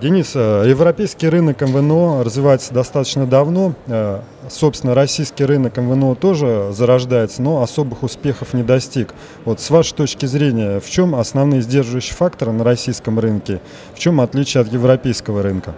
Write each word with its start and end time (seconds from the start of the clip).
Денис, 0.00 0.30
э, 0.36 0.64
европейский 0.68 1.28
рынок 1.28 1.60
МВНО 1.60 2.22
развивается 2.22 2.72
достаточно 2.72 3.26
давно. 3.26 3.74
Э, 3.88 4.20
собственно, 4.48 4.94
российский 4.94 5.44
рынок 5.44 5.76
МВНО 5.76 6.14
тоже 6.14 6.68
зарождается, 6.72 7.42
но 7.42 7.62
особых 7.62 8.04
успехов 8.04 8.54
не 8.54 8.62
достиг. 8.62 9.12
Вот 9.44 9.58
с 9.58 9.70
вашей 9.70 9.96
точки 9.96 10.26
зрения, 10.26 10.78
в 10.78 10.88
чем 10.88 11.16
основные 11.16 11.62
сдерживающие 11.62 12.14
факторы 12.14 12.52
на 12.52 12.62
российском 12.62 13.18
рынке? 13.18 13.60
В 13.92 13.98
чем 13.98 14.20
отличие 14.20 14.60
от 14.60 14.72
европейского 14.72 15.42
рынка? 15.42 15.74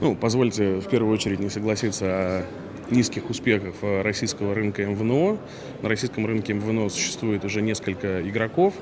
Ну, 0.00 0.14
позвольте 0.14 0.76
в 0.76 0.88
первую 0.88 1.12
очередь 1.12 1.40
не 1.40 1.50
согласиться 1.50 2.06
о 2.06 2.44
низких 2.90 3.30
успехов 3.30 3.76
э, 3.82 4.02
российского 4.02 4.54
рынка 4.54 4.84
МВНО. 4.84 5.38
На 5.82 5.88
российском 5.88 6.26
рынке 6.26 6.54
МВНО 6.54 6.88
существует 6.88 7.44
уже 7.44 7.62
несколько 7.62 8.26
игроков. 8.28 8.74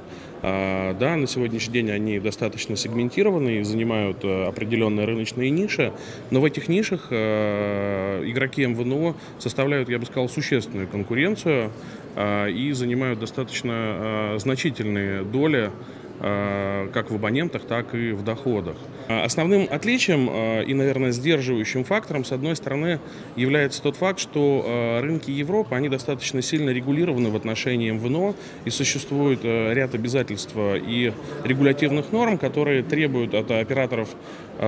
А, 0.43 0.95
да, 0.95 1.17
на 1.17 1.27
сегодняшний 1.27 1.73
день 1.73 1.91
они 1.91 2.19
достаточно 2.21 2.77
сегментированы 2.77 3.61
и 3.61 3.63
занимают 3.63 4.19
э, 4.23 4.47
определенные 4.47 5.07
рыночные 5.07 5.51
ниши, 5.51 5.93
но 6.31 6.41
в 6.41 6.45
этих 6.45 6.69
нишах 6.69 7.09
э, 7.11 8.23
игроки 8.27 8.65
МВНО 8.67 9.15
составляют, 9.39 9.89
я 9.89 9.99
бы 9.99 10.07
сказал, 10.07 10.29
существенную 10.29 10.89
конкуренцию 10.89 11.71
и 12.17 12.73
занимают 12.73 13.21
достаточно 13.21 14.37
значительные 14.39 15.23
доли 15.23 15.71
как 16.19 17.11
в 17.11 17.15
абонентах, 17.15 17.67
так 17.67 17.95
и 17.95 18.13
в 18.13 18.25
доходах. 18.25 18.77
Основным 19.09 19.69
отличием 19.71 20.29
э, 20.31 20.65
и, 20.65 20.75
наверное, 20.75 21.13
сдерживающим 21.13 21.85
фактором, 21.85 22.25
с 22.25 22.33
одной 22.33 22.57
стороны, 22.57 22.99
является 23.37 23.81
тот 23.81 23.97
факт, 23.97 24.19
что 24.19 24.65
э, 24.67 25.01
рынки 25.01 25.31
Европы, 25.31 25.77
они 25.77 25.89
достаточно 25.89 26.43
сильно 26.43 26.71
регулированы 26.71 27.31
в 27.31 27.37
отношении 27.37 27.91
МВНО, 27.91 28.35
и 28.65 28.71
существует 28.71 29.45
ряд 29.45 29.95
обязательств 29.95 30.55
и 30.57 31.13
регулятивных 31.45 32.11
норм, 32.11 32.39
которые 32.39 32.83
требуют 32.83 33.35
от 33.35 33.51
операторов 33.51 34.09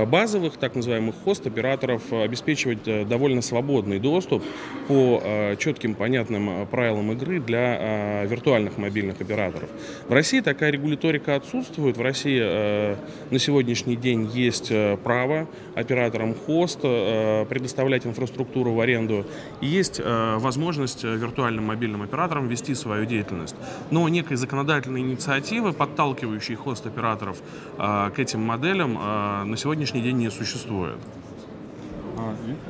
базовых, 0.06 0.58
так 0.58 0.74
называемых 0.74 1.14
хост-операторов, 1.24 2.12
обеспечивать 2.12 3.08
довольно 3.08 3.40
свободный 3.40 3.98
доступ 3.98 4.44
по 4.86 5.22
четким, 5.58 5.94
понятным 5.94 6.66
правилам 6.66 7.12
игры 7.12 7.40
для 7.40 8.24
виртуальных 8.24 8.76
мобильных 8.76 9.20
операторов. 9.20 9.70
В 10.06 10.12
России 10.12 10.40
такая 10.40 10.70
регуляторика 10.70 11.36
отсутствует. 11.36 11.96
В 11.96 12.02
России 12.02 12.38
на 12.38 13.38
сегодняшний 13.38 13.96
день 13.96 14.27
есть 14.34 14.70
э, 14.70 14.96
право 14.96 15.46
операторам 15.74 16.34
хост 16.34 16.80
э, 16.82 17.46
предоставлять 17.48 18.06
инфраструктуру 18.06 18.72
в 18.72 18.80
аренду. 18.80 19.26
Есть 19.60 20.00
э, 20.00 20.36
возможность 20.38 21.04
виртуальным 21.04 21.66
мобильным 21.66 22.02
операторам 22.02 22.48
вести 22.48 22.74
свою 22.74 23.04
деятельность. 23.04 23.56
Но 23.90 24.08
некой 24.08 24.36
законодательной 24.36 25.00
инициативы, 25.00 25.72
подталкивающей 25.72 26.54
хост-операторов 26.54 27.38
к 27.76 28.14
этим 28.18 28.40
моделям, 28.40 28.94
на 28.94 29.56
сегодняшний 29.56 30.02
день 30.02 30.16
не 30.16 30.30
существует. 30.30 30.98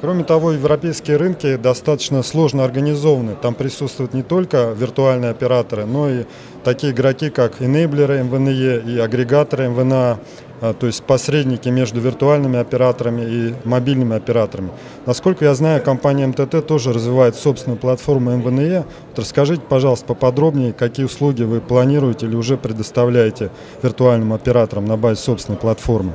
Кроме 0.00 0.24
того, 0.24 0.52
европейские 0.52 1.16
рынки 1.16 1.56
достаточно 1.56 2.22
сложно 2.22 2.64
организованы. 2.64 3.34
Там 3.34 3.54
присутствуют 3.54 4.14
не 4.14 4.22
только 4.22 4.72
виртуальные 4.76 5.30
операторы, 5.30 5.86
но 5.86 6.08
и 6.08 6.24
такие 6.64 6.92
игроки, 6.92 7.30
как 7.30 7.60
enablerы 7.60 8.22
МВНЕ 8.22 8.80
и 8.80 8.98
агрегаторы 8.98 9.68
МВНА, 9.68 10.18
а, 10.60 10.74
то 10.74 10.86
есть 10.86 11.02
посредники 11.04 11.68
между 11.68 12.00
виртуальными 12.00 12.58
операторами 12.58 13.22
и 13.22 13.54
мобильными 13.64 14.16
операторами. 14.16 14.70
Насколько 15.06 15.44
я 15.44 15.54
знаю, 15.54 15.82
компания 15.82 16.26
МТТ 16.26 16.66
тоже 16.66 16.92
развивает 16.92 17.36
собственную 17.36 17.78
платформу 17.78 18.36
МВНЕ. 18.36 18.84
Вот 19.08 19.18
расскажите, 19.18 19.62
пожалуйста, 19.68 20.06
поподробнее, 20.06 20.72
какие 20.72 21.06
услуги 21.06 21.42
вы 21.42 21.60
планируете 21.60 22.26
или 22.26 22.34
уже 22.34 22.56
предоставляете 22.56 23.50
виртуальным 23.82 24.32
операторам 24.32 24.84
на 24.84 24.96
базе 24.96 25.20
собственной 25.20 25.58
платформы. 25.58 26.12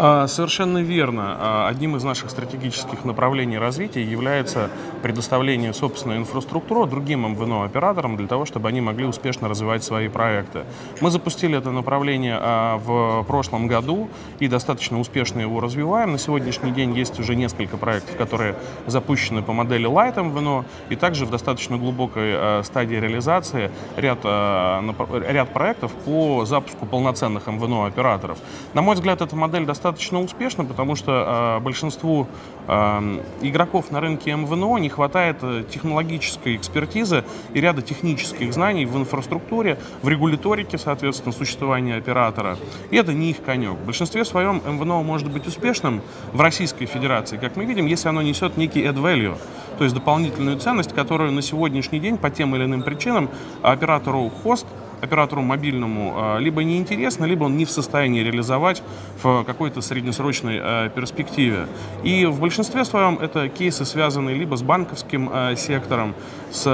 А, 0.00 0.28
совершенно 0.28 0.78
верно. 0.78 1.36
А, 1.40 1.68
одним 1.68 1.96
из 1.96 2.04
наших 2.04 2.30
стратегических 2.30 3.04
направлений 3.04 3.58
развития 3.58 4.04
является 4.04 4.70
предоставление 5.02 5.74
собственной 5.74 6.18
инфраструктуры 6.18 6.88
другим 6.88 7.26
МВНО-операторам 7.26 8.16
для 8.16 8.28
того, 8.28 8.44
чтобы 8.44 8.68
они 8.68 8.80
могли 8.80 9.06
успешно 9.06 9.48
развивать 9.48 9.82
свои 9.82 10.06
проекты. 10.06 10.64
Мы 11.00 11.10
запустили 11.10 11.58
это 11.58 11.72
направление 11.72 12.38
а, 12.40 12.78
в 12.78 13.24
прошлом 13.24 13.66
году 13.66 14.08
и 14.38 14.46
достаточно 14.46 15.00
успешно 15.00 15.40
его 15.40 15.58
развиваем. 15.58 16.12
На 16.12 16.18
сегодняшний 16.18 16.70
день 16.70 16.96
есть 16.96 17.18
уже 17.18 17.34
несколько 17.34 17.76
проектов, 17.76 18.16
которые 18.16 18.54
запущены 18.86 19.42
по 19.42 19.52
модели 19.52 19.88
Light 19.88 20.22
МВНО, 20.22 20.64
и 20.90 20.96
также 20.96 21.26
в 21.26 21.30
достаточно 21.30 21.76
глубокой 21.76 22.62
стадии 22.62 22.96
реализации 22.96 23.72
ряд, 23.96 24.24
ряд 24.24 25.52
проектов 25.52 25.92
по 26.04 26.44
запуску 26.44 26.86
полноценных 26.86 27.48
МВНО-операторов. 27.48 28.38
На 28.74 28.82
мой 28.82 28.94
взгляд, 28.94 29.20
эта 29.22 29.34
модель 29.34 29.66
достаточно 29.66 29.87
достаточно 29.88 30.20
успешно, 30.20 30.64
потому 30.64 30.96
что 30.96 31.56
э, 31.58 31.64
большинству 31.64 32.26
э, 32.66 33.20
игроков 33.40 33.90
на 33.90 34.00
рынке 34.00 34.32
МВНО 34.32 34.76
не 34.78 34.90
хватает 34.90 35.38
э, 35.40 35.64
технологической 35.70 36.56
экспертизы 36.56 37.24
и 37.54 37.60
ряда 37.60 37.80
технических 37.80 38.52
знаний 38.52 38.84
в 38.84 38.96
инфраструктуре, 38.98 39.78
в 40.02 40.08
регуляторике, 40.08 40.76
соответственно, 40.76 41.32
существования 41.32 41.96
оператора. 41.96 42.58
И 42.90 42.96
это 42.96 43.14
не 43.14 43.30
их 43.30 43.42
конек. 43.42 43.78
В 43.78 43.86
большинстве 43.86 44.24
своем 44.26 44.60
МВНО 44.66 45.02
может 45.02 45.30
быть 45.30 45.46
успешным 45.46 46.02
в 46.32 46.40
Российской 46.40 46.84
Федерации, 46.84 47.38
как 47.38 47.56
мы 47.56 47.64
видим, 47.64 47.86
если 47.86 48.08
оно 48.08 48.20
несет 48.20 48.58
некий 48.58 48.82
add 48.82 49.00
value, 49.00 49.38
то 49.78 49.84
есть 49.84 49.94
дополнительную 49.94 50.58
ценность, 50.58 50.92
которую 50.94 51.32
на 51.32 51.40
сегодняшний 51.40 51.98
день 51.98 52.18
по 52.18 52.28
тем 52.28 52.54
или 52.54 52.64
иным 52.64 52.82
причинам 52.82 53.30
оператору 53.62 54.30
хост 54.42 54.66
оператору 55.00 55.42
мобильному 55.42 56.14
а, 56.16 56.38
либо 56.38 56.62
неинтересно, 56.64 57.24
либо 57.24 57.44
он 57.44 57.56
не 57.56 57.64
в 57.64 57.70
состоянии 57.70 58.22
реализовать 58.22 58.82
в 59.22 59.44
какой-то 59.44 59.80
среднесрочной 59.80 60.58
а, 60.60 60.88
перспективе. 60.88 61.66
И 62.02 62.26
в 62.26 62.40
большинстве 62.40 62.84
своем 62.84 63.18
это 63.18 63.48
кейсы, 63.48 63.84
связанные 63.84 64.36
либо 64.36 64.56
с 64.56 64.62
банковским 64.62 65.30
а, 65.32 65.54
сектором, 65.56 66.14
с 66.50 66.66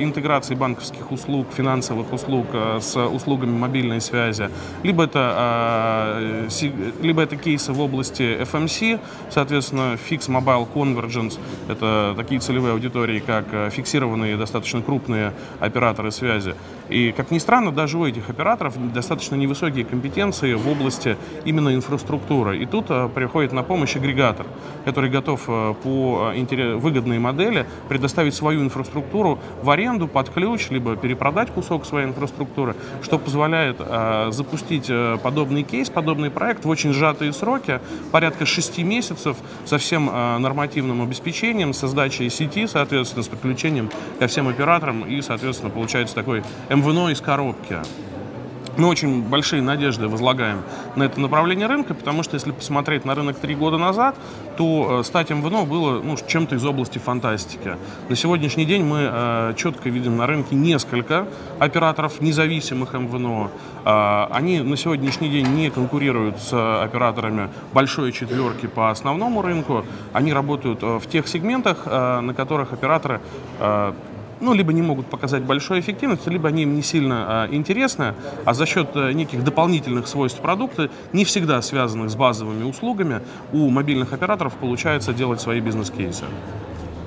интеграцией 0.00 0.58
банковских 0.58 1.12
услуг, 1.12 1.48
финансовых 1.54 2.12
услуг 2.14 2.46
с 2.80 2.96
услугами 2.96 3.58
мобильной 3.58 4.00
связи, 4.00 4.48
либо 4.82 5.04
это, 5.04 6.48
либо 7.02 7.22
это 7.22 7.36
кейсы 7.36 7.74
в 7.74 7.80
области 7.80 8.22
FMC, 8.22 8.98
соответственно, 9.30 9.98
Fix 10.08 10.30
Mobile 10.30 10.66
Convergence, 10.72 11.38
это 11.68 12.14
такие 12.16 12.40
целевые 12.40 12.72
аудитории, 12.72 13.18
как 13.18 13.70
фиксированные 13.70 14.38
достаточно 14.38 14.80
крупные 14.80 15.34
операторы 15.60 16.10
связи. 16.10 16.54
И, 16.88 17.12
как 17.12 17.30
ни 17.30 17.38
странно, 17.38 17.67
даже 17.70 17.98
у 17.98 18.06
этих 18.06 18.30
операторов 18.30 18.74
достаточно 18.92 19.34
невысокие 19.34 19.84
компетенции 19.84 20.54
в 20.54 20.68
области 20.68 21.16
именно 21.44 21.74
инфраструктуры. 21.74 22.58
И 22.58 22.66
тут 22.66 22.86
э, 22.88 23.08
приходит 23.14 23.52
на 23.52 23.62
помощь 23.62 23.96
агрегатор, 23.96 24.46
который 24.84 25.10
готов 25.10 25.44
э, 25.48 25.74
по 25.82 26.32
э, 26.34 26.74
выгодной 26.76 27.18
модели 27.18 27.66
предоставить 27.88 28.34
свою 28.34 28.62
инфраструктуру 28.62 29.38
в 29.62 29.70
аренду 29.70 30.08
под 30.08 30.30
ключ, 30.30 30.70
либо 30.70 30.96
перепродать 30.96 31.50
кусок 31.50 31.84
своей 31.86 32.06
инфраструктуры, 32.06 32.74
что 33.02 33.18
позволяет 33.18 33.78
запустить 34.30 34.90
подобный 35.22 35.62
кейс, 35.62 35.90
подобный 35.90 36.30
проект 36.30 36.64
в 36.64 36.68
очень 36.68 36.92
сжатые 36.92 37.32
сроки, 37.32 37.80
порядка 38.12 38.46
6 38.46 38.78
месяцев 38.78 39.36
со 39.64 39.78
всем 39.78 40.06
нормативным 40.06 41.02
обеспечением, 41.02 41.72
с 41.72 41.86
сдачей 41.86 42.30
сети, 42.30 42.66
соответственно, 42.66 43.22
с 43.22 43.28
подключением 43.28 43.90
ко 44.18 44.26
всем 44.26 44.48
операторам 44.48 45.02
и, 45.02 45.20
соответственно, 45.22 45.70
получается 45.70 46.14
такой 46.14 46.42
МВНО 46.68 47.10
из 47.10 47.20
коробки. 47.20 47.57
Мы 48.78 48.86
очень 48.86 49.22
большие 49.24 49.60
надежды 49.60 50.06
возлагаем 50.06 50.62
на 50.94 51.02
это 51.02 51.20
направление 51.20 51.66
рынка, 51.66 51.94
потому 51.94 52.22
что 52.22 52.34
если 52.34 52.52
посмотреть 52.52 53.04
на 53.04 53.16
рынок 53.16 53.36
три 53.36 53.56
года 53.56 53.76
назад, 53.76 54.14
то 54.56 55.00
э, 55.00 55.02
стать 55.02 55.30
МВНО 55.30 55.64
было 55.64 56.00
ну, 56.00 56.16
чем-то 56.16 56.54
из 56.54 56.64
области 56.64 56.98
фантастики. 56.98 57.76
На 58.08 58.14
сегодняшний 58.14 58.64
день 58.64 58.84
мы 58.84 59.08
э, 59.10 59.54
четко 59.56 59.88
видим 59.88 60.16
на 60.16 60.28
рынке 60.28 60.54
несколько 60.54 61.26
операторов 61.58 62.20
независимых 62.20 62.92
МВНО. 62.92 63.50
Э, 63.84 64.26
они 64.30 64.60
на 64.60 64.76
сегодняшний 64.76 65.28
день 65.28 65.48
не 65.48 65.70
конкурируют 65.70 66.38
с 66.38 66.52
операторами 66.52 67.48
большой 67.72 68.12
четверки 68.12 68.66
по 68.66 68.90
основному 68.90 69.42
рынку. 69.42 69.84
Они 70.12 70.32
работают 70.32 70.84
э, 70.84 70.98
в 71.00 71.06
тех 71.08 71.26
сегментах, 71.26 71.82
э, 71.84 72.20
на 72.20 72.32
которых 72.32 72.72
операторы 72.72 73.20
э, 73.58 73.92
ну, 74.40 74.54
либо 74.54 74.72
не 74.72 74.82
могут 74.82 75.06
показать 75.06 75.42
большую 75.42 75.80
эффективность, 75.80 76.26
либо 76.26 76.48
они 76.48 76.62
им 76.62 76.74
не 76.74 76.82
сильно 76.82 77.44
а, 77.44 77.48
интересны, 77.50 78.14
а 78.44 78.54
за 78.54 78.66
счет 78.66 78.90
а, 78.94 79.12
неких 79.12 79.44
дополнительных 79.44 80.08
свойств 80.08 80.40
продукта, 80.40 80.90
не 81.12 81.24
всегда 81.24 81.60
связанных 81.62 82.10
с 82.10 82.16
базовыми 82.16 82.64
услугами, 82.64 83.22
у 83.52 83.68
мобильных 83.70 84.12
операторов 84.12 84.54
получается 84.54 85.12
делать 85.12 85.40
свои 85.40 85.60
бизнес-кейсы. 85.60 86.24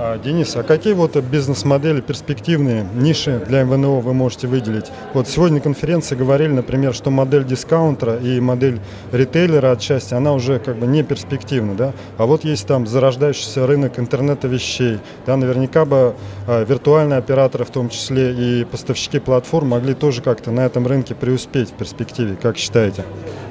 А, 0.04 0.18
Денис, 0.18 0.56
а 0.56 0.64
какие 0.64 0.94
вот 0.94 1.16
бизнес-модели 1.16 2.02
перспективные, 2.02 2.88
ниши 2.96 3.40
для 3.48 3.62
МВНО 3.62 4.00
вы 4.00 4.16
можете 4.16 4.48
выделить? 4.48 4.88
Вот 5.14 5.28
сегодня 5.28 5.62
конференции 5.62 6.16
говорили, 6.16 6.52
например, 6.52 6.96
что 6.96 7.12
модель 7.12 7.46
дискаунтера 7.46 8.18
и 8.18 8.40
модель 8.40 8.80
ритейлера 9.12 9.70
отчасти, 9.70 10.16
она 10.16 10.34
уже 10.34 10.58
как 10.58 10.78
бы 10.78 10.88
не 10.88 11.04
перспективна, 11.04 11.76
да? 11.76 11.94
А 12.18 12.26
вот 12.26 12.44
есть 12.44 12.66
там 12.66 12.88
зарождающийся 12.88 13.68
рынок 13.68 14.00
интернета 14.00 14.48
вещей, 14.48 14.98
да, 15.28 15.38
наверняка 15.38 15.86
бы 15.86 16.16
а, 16.48 16.64
виртуальные 16.64 17.20
операторы, 17.20 17.64
в 17.64 17.70
том 17.70 17.90
числе 17.90 18.34
и 18.34 18.66
поставщики 18.66 19.20
платформ, 19.20 19.68
могли 19.68 19.94
тоже 19.94 20.24
как-то 20.24 20.50
на 20.50 20.62
этом 20.62 20.88
рынке 20.88 21.14
преуспеть 21.14 21.70
в 21.70 21.74
перспективе, 21.74 22.38
как 22.42 22.58
считаете? 22.58 23.06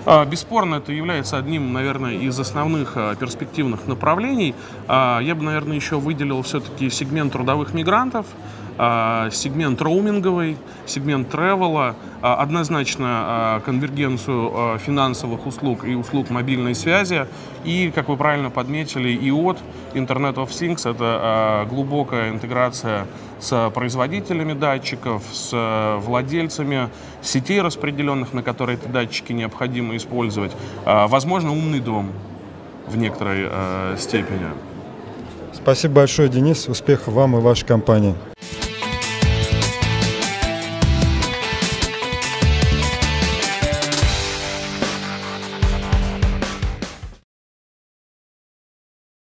А, 0.05 0.25
Бесспорно, 0.25 0.77
это 0.77 0.91
является 0.91 1.39
одним, 1.39 1.73
наверное, 1.73 2.15
из 2.15 2.41
основных 2.41 2.97
перспективных 3.21 3.87
направлений. 3.87 4.57
Я 4.89 5.35
бы, 5.37 5.45
наверное, 5.45 5.77
еще 5.77 6.01
выделил 6.01 6.40
все-таки 6.43 6.91
сегмент 6.91 7.33
трудовых 7.33 7.75
мигрантов, 7.75 8.27
а, 8.83 9.29
сегмент 9.31 9.83
роуминговый, 9.83 10.57
сегмент 10.87 11.29
тревела, 11.29 11.97
а, 12.23 12.37
однозначно 12.37 13.07
а, 13.09 13.61
конвергенцию 13.61 14.79
финансовых 14.79 15.47
услуг 15.47 15.85
и 15.85 15.95
услуг 15.95 16.31
мобильной 16.31 16.75
связи. 16.75 17.27
И, 17.63 17.93
как 17.95 18.09
вы 18.09 18.17
правильно 18.17 18.49
подметили, 18.49 19.11
и 19.11 19.31
от 19.31 19.59
Internet 19.93 20.37
of 20.37 20.49
Things– 20.49 20.91
это 20.91 21.67
глубокая 21.69 22.31
интеграция 22.31 23.07
с 23.39 23.71
производителями 23.75 24.55
датчиков, 24.55 25.25
с 25.31 25.99
владельцами 26.01 26.89
сетей 27.21 27.61
распределенных, 27.61 28.33
на 28.33 28.43
которые 28.43 28.79
эти 28.79 28.89
датчики 28.89 29.35
необходимо 29.35 29.95
использовать. 29.95 30.53
Возможно, 30.87 31.53
умный 31.53 31.81
дом 31.81 32.13
в 32.87 32.97
некоторой 32.97 33.51
степени. 33.99 34.70
Спасибо 35.53 35.95
большое, 35.95 36.29
Денис. 36.29 36.69
Успехов 36.69 37.15
вам 37.15 37.37
и 37.37 37.41
вашей 37.41 37.67
компании. 37.67 38.15